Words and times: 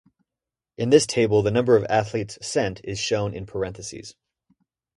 In 0.79 0.89
this 0.89 1.05
table 1.05 1.43
the 1.43 1.51
number 1.51 1.75
of 1.75 1.85
athletes 1.87 2.39
sent 2.41 2.81
is 2.83 2.97
shown 2.97 3.35
in 3.35 3.45
parenthesis. 3.45 4.15